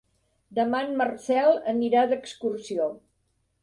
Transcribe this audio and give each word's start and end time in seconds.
Demà 0.59 0.79
en 0.85 0.95
Marcel 1.03 1.53
anirà 1.77 2.09
d'excursió. 2.15 2.93